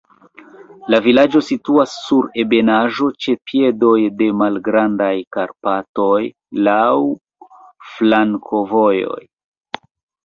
[0.91, 6.23] La vilaĝo situas sur ebenaĵo ĉe piedoj de Malgrandaj Karpatoj,
[6.69, 6.97] laŭ
[7.95, 9.21] flankovojoj.